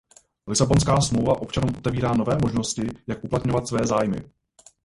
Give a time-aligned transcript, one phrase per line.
[0.47, 4.31] Lisabonská smlouva občanům otevírá nové možnosti, jak uplatňovat své zájmy.